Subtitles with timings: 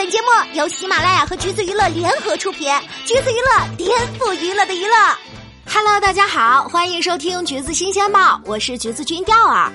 [0.00, 2.72] 本节目由喜马拉雅和橘子娱乐联合出品，
[3.04, 4.96] 橘子娱乐颠覆娱乐的娱乐。
[5.70, 9.70] Hello，大家好，欢迎收听橘子新鲜报，我是橘子君钓儿。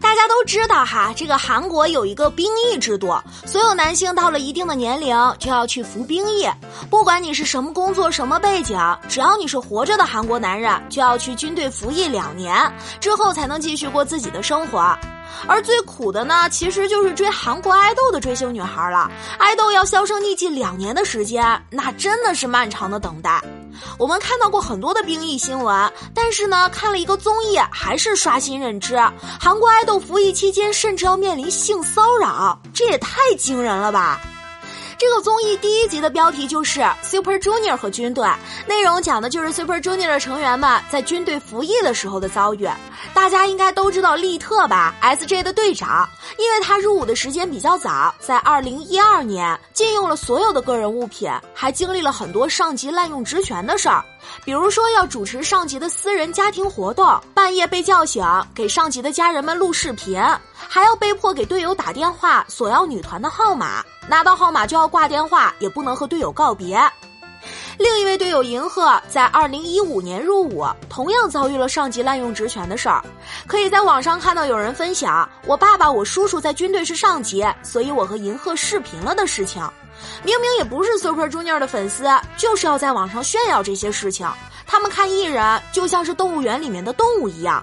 [0.00, 6.48] 大家都知道哈，这个韩国有一个兵役制度，所有男性到了一定的年龄就要去服兵役。
[6.88, 8.80] 不管你是什么工作、什么背景，
[9.10, 12.56] 只要你是活着的韩国男人，就要去军队服役两年，
[12.98, 14.98] 之后才能继续过自己的生活。
[15.46, 19.10] 而最苦的呢，其实就是追韩国爱豆的追星女孩了。
[19.38, 23.42] 爱豆要销声匿迹两年的时间，那真的是漫长的等待。
[23.98, 28.96] 我们看到过很多的兵役新闻，但是呢，看了一个综艺，还是刷新认知。
[29.38, 34.20] 韩国爱豆服役期间，甚至要面临性骚扰，这也太惊人了吧！
[34.98, 38.26] 这个综艺第一集的标题就是 Super Junior 和军队，
[38.66, 42.66] 内容讲的就是 Super Junior 的成员们在军队服役的时候的遭遇。
[43.12, 54.02] 大家应该都知道利特吧，SJ 的队长，因为他入伍的时间比较早，在2012年禁用了所有的个人物品，还经历了很多上级滥用职权的事儿，
[54.46, 60.18] 比如说要主持上级的私人家庭活动，半夜被叫醒给上级的家人们录视频，
[60.54, 63.84] 还要被迫给队友打电话索要女团的号码。
[64.08, 66.80] 拿到号码就要挂电话，也不能和队友告别。
[67.78, 73.04] 另一位队友银赫在二零一五年入伍，同样遭遇了上级滥用职权的事儿。
[73.46, 79.62] 可以在网上看到有人分享：“我爸爸、我叔叔在军队是上级，所以我和银赫视频了”的事情。
[80.24, 84.26] 明明也不是 Super Junior 的粉丝，就是要在网上炫耀这些事情。
[84.66, 87.62] 他们看艺人就像是动物园里面的动物一样。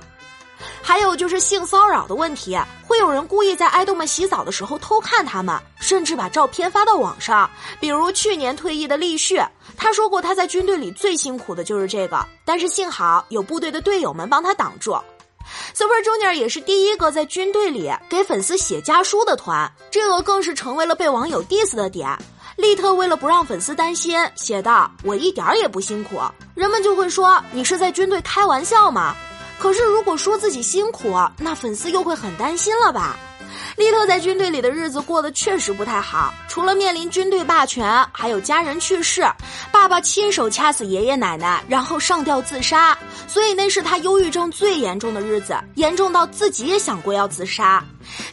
[0.86, 7.50] 还有就是性骚扰的问题，会有人故意在爱豆们洗澡的时候偷看他们，甚至把照片发到网上。
[7.80, 9.42] 比如去年退役的立旭，
[9.78, 14.96] 他说过他在军队里最辛苦的就是这个，但是幸好有部队的队友们帮他挡住。
[15.74, 22.10] Super Junior 也是第一个在军队里给粉丝写家书的团，这个更是成为了被网友 diss 的点。
[22.56, 26.22] 利特为了不让粉丝担心，写道：“我一点也不辛苦。”
[26.54, 29.16] 人们就会说：“你是在军队开玩笑吗？”
[29.64, 33.16] 可是，如果说自己辛苦，那粉丝又会很担心了吧？
[33.78, 39.26] 利特在军队里的日子过得确实不太好，除了面临军队霸权，还有家人去世，
[39.84, 47.84] 爸爸亲手掐死爷爷奶奶，然后上吊自杀，所以那是他忧郁症最严重的日子，严重到自己也想过要自杀。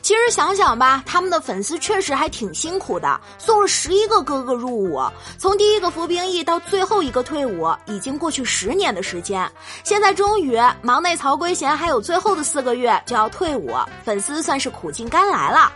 [0.00, 5.03] 其实想想吧，他们的粉丝确实还挺辛苦的，送了十一个哥哥入伍，
[5.39, 9.50] 从第一个服兵役到最后一个退伍，已经过去十年的时间。
[9.83, 13.75] 现在终于，忙内曹圭贤还有最后的四个月就要退伍，
[14.05, 15.72] 粉丝算是苦尽甘来了。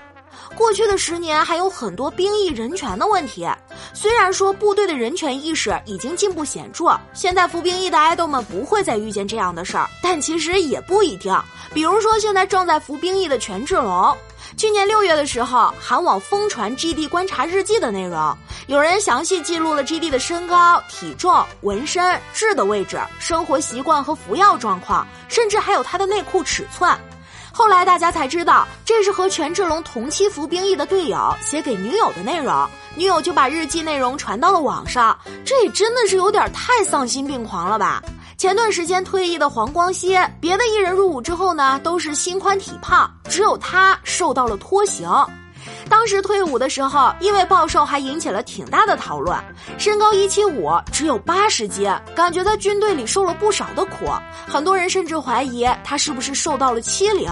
[0.55, 3.47] 过去的十年还有很多兵役人权的问题，
[3.93, 11.37] 虽然说部队的人权意识已经进步显著，现在服兵役的爱豆们不会再遇见这样的事儿，但其实也不一定。
[11.73, 14.17] 比如说现在正在服兵役的权志龙，
[14.57, 18.37] 去年六月的时候，韩网疯传 GD 观察日记的内容，
[18.69, 26.97] 有人详细记录了 GD 的身高、体重、纹身、痣的位置、生活习惯和服药状况，甚至还有他的内裤尺寸。
[27.57, 35.17] 后来大家才知道，这是和权志龙同期服兵役的队友写给女友的内容，女友就把日记内容传到了网上。
[35.47, 38.03] 这也真的是有点太丧心病狂了吧？
[38.37, 45.09] 前段时间退役的黄光熙，别的艺人入伍之后呢，都是心宽体胖，只有他受到了拖行。
[45.89, 49.39] 当时退伍的时候，因为暴瘦还引起了挺大的讨论。
[49.79, 54.11] 身高一七五，只有八十斤，感觉在军队里受了不少的苦。
[54.47, 57.31] 很多人甚至怀疑他是不是受到了欺凌。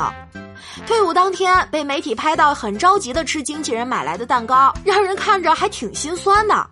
[0.87, 6.67] 退伍当天被媒体拍到很着急的吃经纪人买来的蛋糕，让人看着还挺心酸的。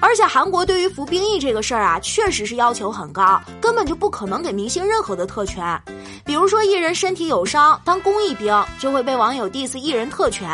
[0.00, 5.78] 而且韩国对于服兵役这个事儿啊，确实是要求很高，根本就不可能给明星任何的特权。
[6.24, 10.48] 比如说艺人身体有伤当公益兵，就会被网友 diss 艺人特权。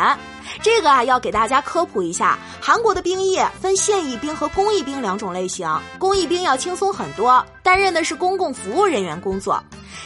[0.63, 5.67] 这个啊，要给大家科普一下，韩国的兵役分现役兵和公益兵两种类型。
[5.97, 9.61] 公益兵要轻松很多，担任的是公共服务人员工作。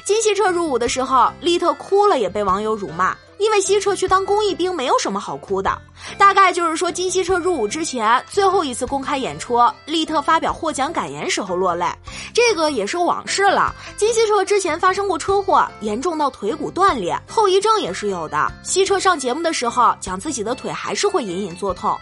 [0.06, 3.16] 金希澈入伍的时候，利特哭了，也被网友辱骂。
[3.38, 5.78] 因为希澈去当公益兵没有什么好哭的，
[6.18, 11.86] 大概就是说金希澈入伍之前最后一次公开演出，利特发表获奖感言时候落泪，
[12.34, 13.74] 这个也是往事了。
[13.98, 18.52] 金希澈之前发生过车祸，严重到腿骨断裂，后遗症也是有的。
[18.64, 21.98] 希澈上节目的时候讲自己的腿还是会隐隐作痛，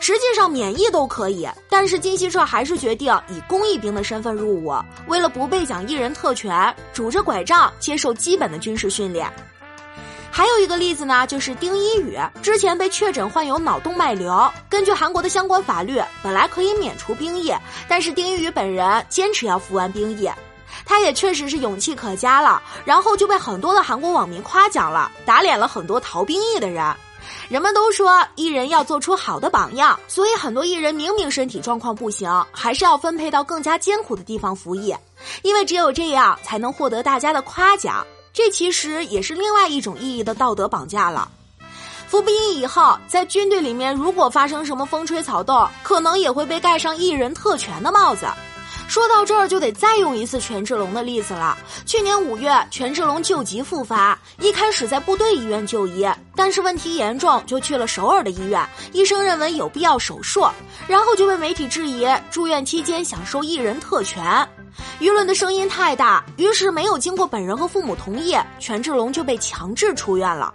[0.00, 4.74] 实际上免疫都可以，但是金希澈还是决定以公益兵的身份入伍，
[5.06, 9.32] 为了不被讲艺人特权，拄着拐杖接受基本的军事训练。
[10.36, 14.50] 还有一个例子呢，就是丁一宇之前被确诊患有脑动脉瘤。
[14.68, 17.54] 根据韩国的相关法律，本来可以免除兵役，
[17.86, 20.28] 但是丁一宇本人坚持要服完兵役。
[20.84, 26.84] 他也确实是勇气可嘉了，然后就被很多的韩国网民夸奖了，打脸了很多逃兵役的人。
[27.48, 34.92] 人们都说艺人要做出好的榜样，所以很多艺人明明身体状况不行，还是要分配到更加艰苦的地方服役，
[35.42, 38.04] 因为只有这样才能获得大家的夸奖。
[38.34, 41.30] 这其实也是另外一种意义的道德绑架了。
[42.08, 48.26] 服兵役以后，在军队里面如果发生什么风吹草动，可能也会被盖上艺人特权的帽子。
[48.86, 51.56] 说到这儿，就得再用一次权志龙的例子了。
[51.86, 58.68] 去年五月，权志龙旧疾复发，一开始在部队医院就医，但是问题严重，就去了首尔的医院。
[58.92, 60.46] 医生认为有必要手术，
[60.86, 64.46] 然后就被媒体质疑住院期间享受艺人特权。
[65.00, 70.52] 舆论的声音太大，于是没有经过本人和父母同意，权志龙就被强制出院了。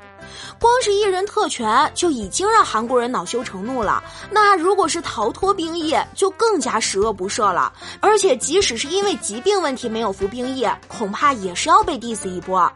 [0.59, 7.71] 光是艺人特权就已经让韩国人恼羞成怒了，那如果是逃脱兵役，就更加十恶不赦了。
[7.99, 12.71] 而且即使是因为疾病问题没有服兵役，恐怕也是要被 diss 一波。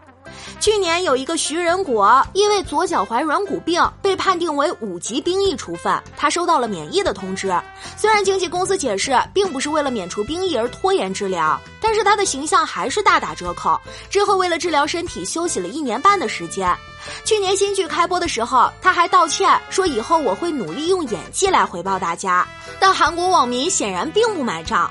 [0.60, 7.54] 去年有一个徐仁国，因为左脚踝软骨病被判定为五级兵役处分，他收到了免疫的通知。
[7.98, 13.80] 虽然经纪公司解释并不是为了免除兵役而拖延治疗，但是他的形象还是大打折扣。
[14.10, 16.74] 之后为了治疗身体休息了一年半的时间。
[17.26, 22.48] 去年新剧开播的时候，他还道歉说以后我会努力用演技来回报大家。
[22.80, 24.90] 但韩国网民显然并不买账。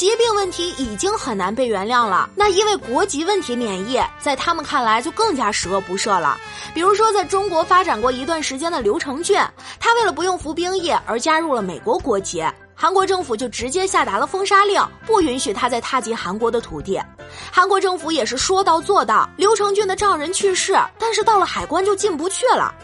[0.00, 6.38] 疾病问题已经很难被原谅了，那因为国籍问题免疫，在他们看来就更加十恶不赦了。
[6.72, 9.38] 比如说，在中国发展过一段时间的刘承俊，
[9.78, 12.42] 他为了不用服兵役而加入了美国国籍，
[12.74, 16.98] 韩国政府就直接下达了封杀令，不允许他再踏进韩国的土地。
[17.52, 22.74] 韩国政府也是说到做到，刘承俊的丈人去世，但是到了海关就进不去了。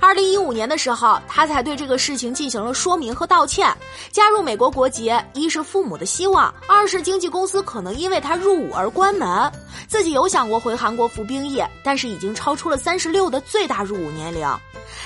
[0.00, 3.74] 二零一五年的时候，他才对这个事情进行了说明和道歉。
[4.10, 9.50] 加入美国国籍，一是父母的希望，二是经纪公司可能因为他入伍而关门。
[9.86, 14.48] 自己有想过回韩国服兵役，但是已经超出了三十六的最大入伍年龄。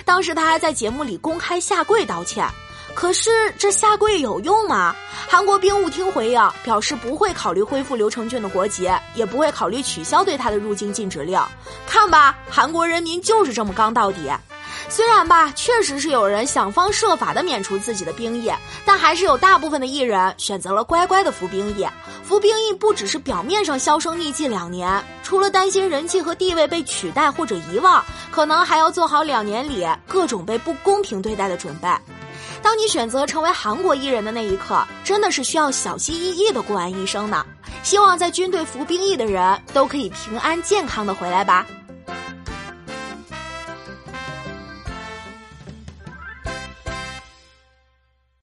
[0.05, 2.47] 当时他还在节目里公开下跪道歉。
[2.95, 4.97] 可是这下跪有用吗？
[5.29, 11.41] 韩国兵务厅回应表示不会考虑恢复刘承俊的国籍，也不会考虑取消对他的入境禁止令。
[11.87, 14.29] 看吧，韩国人民就是这么刚到底。
[14.89, 18.51] 虽然吧，确实是有人想方设法的免除自己的兵役，
[18.85, 21.87] 但还是有大部分的艺人选择了乖乖的服兵役。
[22.25, 31.89] 服兵役不只是表面上销声匿迹两年，除了担心人气和地位被取代或者遗忘，可能还要做好两年里各种被不公平对待的准备。
[32.61, 37.45] 当你选择成为韩国艺人的那一刻，真的是需要小心翼翼的过完一生呢。
[37.83, 41.65] 希望在军队服兵役的人都可以平安健康的回来吧。